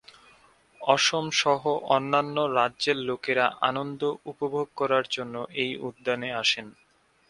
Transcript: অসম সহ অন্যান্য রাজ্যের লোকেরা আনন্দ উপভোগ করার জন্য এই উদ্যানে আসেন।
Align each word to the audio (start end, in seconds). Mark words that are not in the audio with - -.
অসম 0.81 1.25
সহ 1.39 1.61
অন্যান্য 1.95 2.37
রাজ্যের 2.57 2.97
লোকেরা 3.09 3.45
আনন্দ 3.69 4.01
উপভোগ 4.31 4.67
করার 4.77 5.05
জন্য 5.11 5.35
এই 5.55 5.71
উদ্যানে 5.87 6.29
আসেন। 6.41 6.67